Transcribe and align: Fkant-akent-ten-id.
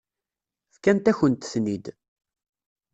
Fkant-akent-ten-id. 0.73 1.85